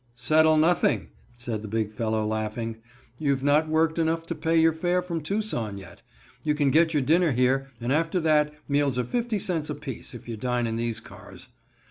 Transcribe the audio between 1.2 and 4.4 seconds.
said the big fellow, laughing. "You've not worked enough to